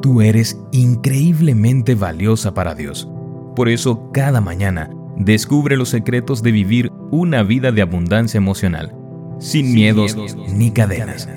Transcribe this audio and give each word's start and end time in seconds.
Tú 0.00 0.20
eres 0.20 0.60
increíblemente 0.70 1.96
valiosa 1.96 2.54
para 2.54 2.76
Dios. 2.76 3.08
Por 3.56 3.68
eso, 3.68 4.10
cada 4.12 4.40
mañana, 4.40 4.90
descubre 5.16 5.76
los 5.76 5.88
secretos 5.88 6.40
de 6.40 6.52
vivir 6.52 6.92
una 7.10 7.42
vida 7.42 7.72
de 7.72 7.82
abundancia 7.82 8.38
emocional, 8.38 8.94
sin, 9.40 9.74
miedos, 9.74 10.16
ni 10.54 10.70
cadenas. 10.70 11.28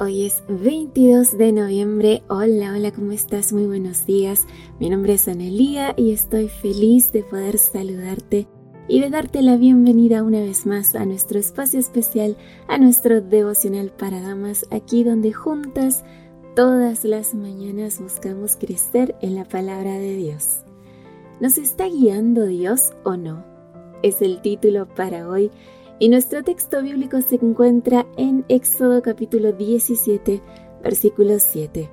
Hoy 0.00 0.24
es 0.24 0.42
22 0.48 1.38
de 1.38 1.52
noviembre. 1.52 2.22
Hola, 2.28 2.72
hola, 2.72 2.90
¿cómo 2.90 3.12
estás? 3.12 3.52
Muy 3.52 3.66
buenos 3.66 4.06
días. 4.06 4.46
Mi 4.80 4.90
nombre 4.90 5.12
es 5.12 5.28
Anelía 5.28 5.94
y 5.96 6.10
estoy 6.10 6.48
feliz 6.48 7.12
de 7.12 7.22
poder 7.22 7.58
saludarte 7.58 8.48
y 8.88 9.00
de 9.00 9.08
darte 9.08 9.40
la 9.42 9.56
bienvenida 9.56 10.24
una 10.24 10.40
vez 10.40 10.66
más 10.66 10.96
a 10.96 11.04
nuestro 11.04 11.38
espacio 11.38 11.78
especial, 11.78 12.36
a 12.66 12.76
nuestro 12.76 13.20
devocional 13.20 13.92
para 13.96 14.20
damas, 14.20 14.66
aquí 14.72 15.04
donde 15.04 15.32
juntas 15.32 16.02
todas 16.54 17.04
las 17.04 17.34
mañanas 17.34 18.00
buscamos 18.00 18.56
crecer 18.56 19.14
en 19.20 19.34
la 19.34 19.44
palabra 19.44 19.94
de 19.94 20.16
Dios. 20.16 20.60
¿Nos 21.40 21.58
está 21.58 21.86
guiando 21.86 22.46
Dios 22.46 22.92
o 23.04 23.16
no? 23.16 23.44
Es 24.02 24.20
el 24.22 24.40
título 24.40 24.88
para 24.88 25.28
hoy 25.28 25.50
y 25.98 26.08
nuestro 26.08 26.42
texto 26.42 26.82
bíblico 26.82 27.20
se 27.20 27.36
encuentra 27.36 28.06
en 28.16 28.44
Éxodo 28.48 29.02
capítulo 29.02 29.52
17, 29.52 30.40
versículo 30.82 31.38
7. 31.38 31.90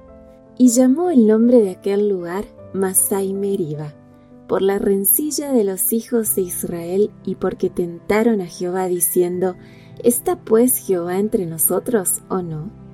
Y 0.58 0.70
llamó 0.70 1.12
el 1.12 1.28
nombre 1.28 1.62
de 1.62 1.72
aquel 1.72 2.10
lugar 2.10 2.46
Masai 2.74 3.34
Meriba 3.34 3.94
por 4.48 4.62
la 4.62 4.80
rencilla 4.80 5.52
de 5.52 5.66
los 5.66 5.92
hijos 5.92 6.36
de 6.36 6.42
Israel 6.44 7.12
y 7.26 7.36
porque 7.36 7.70
tentaron 7.70 8.42
a 8.42 8.48
Jehová 8.48 8.88
diciendo, 8.88 9.56
¿está 10.04 10.38
pues 10.38 10.78
Jehová 10.78 11.20
entre 11.20 11.46
nosotros 11.46 12.22
o 12.30 12.42
no? 12.42 12.87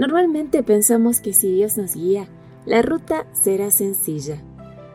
Normalmente 0.00 0.62
pensamos 0.62 1.20
que 1.20 1.34
si 1.34 1.52
Dios 1.52 1.76
nos 1.76 1.94
guía, 1.94 2.26
la 2.64 2.80
ruta 2.80 3.26
será 3.32 3.70
sencilla. 3.70 4.42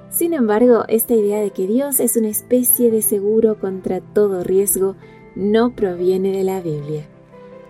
Sin 0.10 0.34
embargo, 0.34 0.84
esta 0.88 1.14
idea 1.14 1.42
de 1.42 1.52
que 1.52 1.68
Dios 1.68 2.00
es 2.00 2.18
una 2.18 2.30
especie 2.30 2.90
de 2.90 3.04
seguro 3.04 3.60
contra 3.60 4.02
todo 4.02 4.44
riesgo 4.44 4.96
no 5.36 5.76
proviene 5.76 6.32
de 6.32 6.44
la 6.44 6.60
Biblia. 6.60 7.06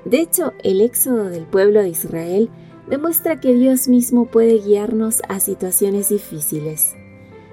De 0.06 0.22
hecho, 0.22 0.53
el 0.63 0.80
éxodo 0.80 1.25
del 1.25 1.44
pueblo 1.44 1.81
de 1.81 1.89
Israel 1.89 2.50
demuestra 2.89 3.41
que 3.41 3.52
Dios 3.52 3.89
mismo 3.89 4.28
puede 4.28 4.59
guiarnos 4.59 5.22
a 5.28 5.41
situaciones 5.41 6.08
difíciles. 6.08 6.94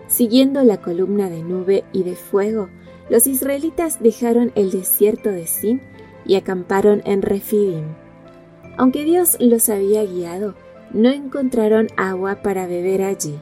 Siguiendo 0.07 0.63
la 0.63 0.81
columna 0.81 1.29
de 1.29 1.43
nube 1.43 1.83
y 1.93 2.05
de 2.05 2.15
fuego, 2.15 2.69
los 3.11 3.27
israelitas 3.27 4.01
dejaron 4.01 4.53
el 4.55 4.71
desierto 4.71 5.31
de 5.31 5.49
Sin 5.49 5.81
y 6.25 6.37
acamparon 6.37 7.03
en 7.05 7.21
Refidim. 7.21 8.02
Aunque 8.83 9.05
Dios 9.05 9.37
los 9.39 9.69
había 9.69 10.05
guiado, 10.05 10.57
no 10.93 11.09
encontraron 11.09 11.87
agua 11.97 12.43
para 12.43 12.67
beber 12.67 13.03
allí. 13.03 13.39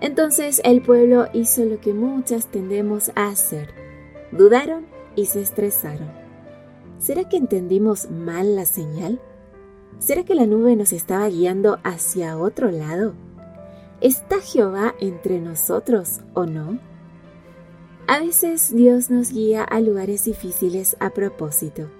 Entonces 0.00 0.62
el 0.64 0.80
pueblo 0.80 1.26
hizo 1.34 1.66
lo 1.66 1.78
que 1.78 1.92
muchas 1.92 2.46
tendemos 2.46 3.10
a 3.14 3.28
hacer. 3.28 3.68
Dudaron 4.30 4.86
y 5.14 5.26
se 5.26 5.42
estresaron. 5.42 6.10
¿Será 6.96 7.28
que 7.28 7.36
entendimos 7.36 8.10
mal 8.10 8.56
la 8.56 8.64
señal? 8.64 9.20
¿Será 9.98 10.24
que 10.24 10.34
la 10.34 10.46
nube 10.46 10.74
nos 10.74 10.94
estaba 10.94 11.28
guiando 11.28 11.78
hacia 11.84 12.38
otro 12.38 12.70
lado? 12.70 13.12
¿Está 14.00 14.40
Jehová 14.40 14.94
entre 15.00 15.38
nosotros 15.38 16.20
o 16.32 16.46
no? 16.46 16.78
A 18.06 18.20
veces 18.20 18.74
Dios 18.74 19.10
nos 19.10 19.34
guía 19.34 19.64
a 19.64 19.80
lugares 19.80 20.24
difíciles 20.24 20.96
a 20.98 21.10
propósito. 21.10 21.90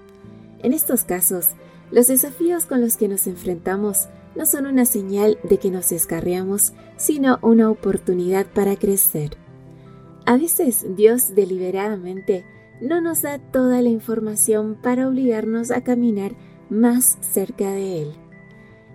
En 0.63 0.73
estos 0.73 1.03
casos, 1.03 1.49
los 1.93 2.07
desafíos 2.07 2.65
con 2.65 2.81
los 2.81 2.97
que 2.97 3.07
nos 3.07 3.27
enfrentamos 3.27 4.09
no 4.35 4.47
son 4.47 4.65
una 4.65 4.85
señal 4.85 5.37
de 5.43 5.59
que 5.59 5.69
nos 5.69 5.91
escarreamos, 5.91 6.73
sino 6.97 7.37
una 7.43 7.69
oportunidad 7.69 8.47
para 8.47 8.75
crecer. 8.75 9.37
A 10.25 10.37
veces 10.37 10.87
Dios 10.95 11.35
deliberadamente 11.35 12.45
no 12.81 12.99
nos 12.99 13.21
da 13.21 13.37
toda 13.37 13.83
la 13.83 13.89
información 13.89 14.75
para 14.81 15.07
obligarnos 15.07 15.69
a 15.69 15.83
caminar 15.83 16.31
más 16.71 17.19
cerca 17.21 17.71
de 17.71 18.01
Él. 18.01 18.13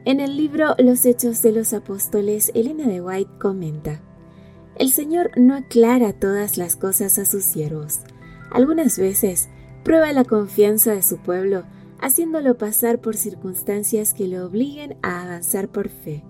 En 0.04 0.18
el 0.18 0.36
libro 0.36 0.74
Los 0.78 1.06
Hechos 1.06 1.40
de 1.40 1.52
los 1.52 1.72
Apóstoles, 1.72 2.50
Elena 2.54 2.88
de 2.88 3.00
White 3.00 3.30
comenta, 3.38 4.00
El 4.76 4.90
Señor 4.90 5.30
no 5.36 5.54
aclara 5.54 6.12
todas 6.14 6.58
las 6.58 6.74
cosas 6.74 7.16
a 7.20 7.26
sus 7.26 7.44
siervos. 7.44 8.00
Algunas 8.50 8.98
veces 8.98 9.48
prueba 9.84 10.12
la 10.12 10.24
confianza 10.24 10.94
de 10.94 11.02
su 11.02 11.18
pueblo, 11.18 11.62
haciéndolo 12.00 12.56
pasar 12.56 13.00
por 13.00 13.16
circunstancias 13.16 14.14
que 14.14 14.28
lo 14.28 14.46
obliguen 14.46 14.96
a 15.02 15.22
avanzar 15.22 15.68
por 15.68 15.88
fe. 15.88 16.24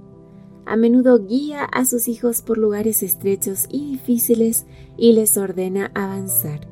A 0.67 0.77
menudo 0.77 1.25
guía 1.25 1.65
a 1.65 1.85
sus 1.85 2.09
hijos 2.09 2.43
por 2.43 2.59
lugares 2.59 3.03
estrechos 3.03 3.67
y 3.71 3.93
difíciles 3.93 4.67
y 4.97 5.13
les 5.13 5.37
ordena 5.37 5.91
avanzar. 5.95 6.69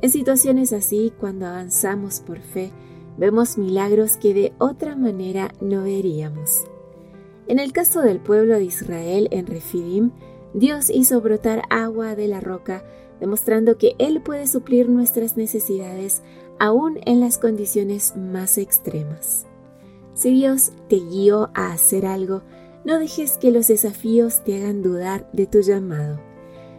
En 0.00 0.10
situaciones 0.10 0.72
así, 0.72 1.12
cuando 1.18 1.46
avanzamos 1.46 2.20
por 2.20 2.38
fe, 2.38 2.70
vemos 3.16 3.58
milagros 3.58 4.16
que 4.16 4.34
de 4.34 4.52
otra 4.58 4.94
manera 4.94 5.52
no 5.60 5.82
veríamos. 5.82 6.64
En 7.48 7.58
el 7.58 7.72
caso 7.72 8.02
del 8.02 8.20
pueblo 8.20 8.54
de 8.54 8.64
Israel 8.64 9.28
en 9.30 9.46
Refidim, 9.46 10.10
Dios 10.52 10.90
hizo 10.90 11.20
brotar 11.20 11.62
agua 11.70 12.14
de 12.14 12.28
la 12.28 12.40
roca, 12.40 12.84
demostrando 13.20 13.78
que 13.78 13.94
Él 13.98 14.20
puede 14.20 14.46
suplir 14.46 14.88
nuestras 14.88 15.36
necesidades 15.36 16.22
aún 16.58 16.98
en 17.04 17.20
las 17.20 17.38
condiciones 17.38 18.16
más 18.16 18.58
extremas. 18.58 19.46
Si 20.14 20.30
Dios 20.30 20.72
te 20.88 20.96
guió 20.96 21.50
a 21.54 21.72
hacer 21.72 22.06
algo, 22.06 22.42
no 22.84 22.98
dejes 22.98 23.38
que 23.38 23.50
los 23.50 23.68
desafíos 23.68 24.44
te 24.44 24.56
hagan 24.56 24.82
dudar 24.82 25.28
de 25.32 25.46
tu 25.46 25.60
llamado. 25.60 26.20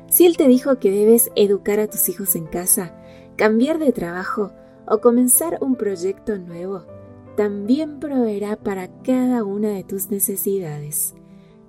Si 0.09 0.25
Él 0.25 0.37
te 0.37 0.47
dijo 0.47 0.79
que 0.79 0.91
debes 0.91 1.31
educar 1.35 1.79
a 1.79 1.87
tus 1.87 2.09
hijos 2.09 2.35
en 2.35 2.45
casa, 2.45 2.95
cambiar 3.35 3.77
de 3.77 3.91
trabajo, 3.91 4.51
o 4.87 5.01
comenzar 5.01 5.57
un 5.61 5.75
proyecto 5.75 6.37
nuevo, 6.37 6.83
también 7.35 7.99
proveerá 7.99 8.55
para 8.55 8.87
cada 9.03 9.43
una 9.43 9.69
de 9.69 9.83
tus 9.83 10.09
necesidades. 10.09 11.13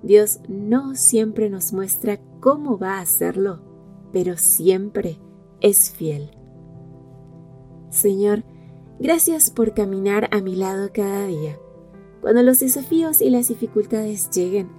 Dios 0.01 0.39
no 0.47 0.95
siempre 0.95 1.49
nos 1.49 1.73
muestra 1.73 2.19
cómo 2.39 2.79
va 2.79 2.97
a 2.97 3.01
hacerlo, 3.01 3.59
pero 4.13 4.37
siempre 4.37 5.19
es 5.59 5.91
fiel. 5.91 6.38
Señor, 7.99 8.43
gracias 8.99 9.49
por 9.49 9.73
caminar 9.73 10.29
a 10.31 10.41
mi 10.41 10.55
lado 10.55 10.89
cada 10.93 11.25
día. 11.27 11.57
Cuando 12.21 12.43
los 12.43 12.59
desafíos 12.59 13.21
y 13.21 13.29
las 13.29 13.47
dificultades 13.47 14.29
lleguen, 14.31 14.69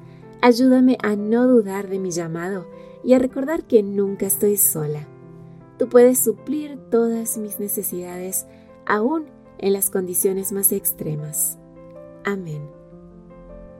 ayúdame 0.42 0.98
a 1.02 1.16
no 1.16 1.46
dudar 1.46 1.88
de 1.88 1.98
mi 1.98 2.10
llamado 2.10 2.66
y 3.04 3.14
a 3.14 3.18
recordar 3.18 3.64
que 3.64 3.82
nunca 3.82 4.26
estoy 4.26 4.56
sola 4.56 5.06
tú 5.80 5.88
puedes 5.88 6.18
suplir 6.18 6.78
todas 6.90 7.38
mis 7.38 7.58
necesidades, 7.58 8.46
aún 8.84 9.24
en 9.56 9.72
las 9.72 9.88
condiciones 9.88 10.52
más 10.52 10.72
extremas. 10.72 11.58
Amén. 12.22 12.68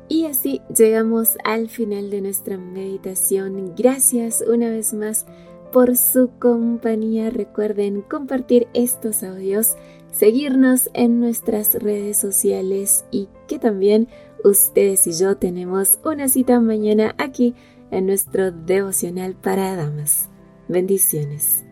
Y 0.09 0.25
así 0.25 0.63
llegamos 0.75 1.37
al 1.45 1.69
final 1.69 2.09
de 2.09 2.23
nuestra 2.23 2.57
meditación. 2.57 3.75
Gracias 3.77 4.43
una 4.49 4.71
vez 4.71 4.95
más 4.95 5.27
por 5.73 5.97
su 5.97 6.31
compañía. 6.39 7.31
Recuerden 7.31 8.03
compartir 8.03 8.69
estos 8.75 9.23
audios, 9.23 9.77
seguirnos 10.13 10.91
en 10.95 11.21
nuestras 11.21 11.75
redes 11.75 12.19
sociales 12.19 13.05
y 13.11 13.29
que 13.49 13.59
también 13.59 14.09
ustedes 14.45 15.07
y 15.07 15.13
yo 15.13 15.37
tenemos 15.37 15.99
una 16.05 16.29
cita 16.29 16.61
mañana 16.61 17.15
aquí 17.19 17.55
en 17.91 18.07
nuestro 18.07 18.53
devocional 18.53 19.35
para 19.35 19.77
damas. 19.77 20.29
Bendiciones. 20.69 21.65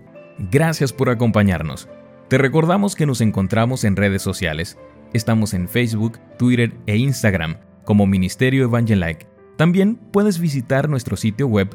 Gracias 0.51 0.93
por 0.93 1.11
acompañarnos. 1.11 1.89
Te 2.29 2.39
recordamos 2.39 2.95
que 2.95 3.07
nos 3.07 3.21
encontramos 3.21 3.85
en 3.85 3.97
redes 3.97 4.23
sociales. 4.23 4.77
Estamos 5.13 5.55
en 5.55 5.69
Facebook, 5.69 6.19
Twitter 6.39 6.73
e 6.87 6.97
Instagram 6.97 7.57
como 7.85 8.07
Ministerio 8.07 8.65
Evangelike. 8.65 9.27
También 9.57 9.97
puedes 9.97 10.39
visitar 10.39 10.89
nuestro 10.89 11.17
sitio 11.17 11.47
web 11.47 11.75